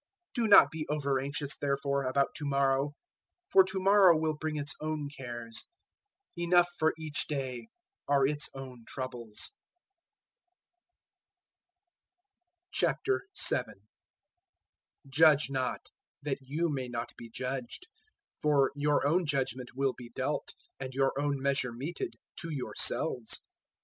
[0.33, 2.95] 006:034 Do not be over anxious, therefore, about to morrow,
[3.51, 5.65] for to morrow will bring its own cares.
[6.35, 7.67] Enough for each day
[8.07, 9.53] are its own troubles.
[12.73, 13.75] 007:001
[15.07, 15.91] "Judge not,
[16.23, 17.85] that you may not be judged;
[18.37, 23.43] 007:002 for your own judgement will be dealt and your own measure meted to yourselves.